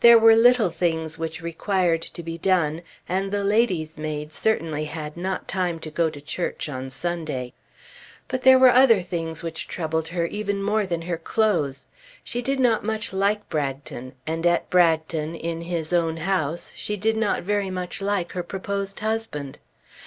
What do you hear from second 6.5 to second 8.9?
on Sunday. But there were